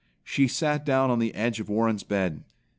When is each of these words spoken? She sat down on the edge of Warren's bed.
She 0.23 0.47
sat 0.47 0.83
down 0.83 1.11
on 1.11 1.19
the 1.19 1.35
edge 1.35 1.59
of 1.59 1.69
Warren's 1.69 2.01
bed. 2.03 2.43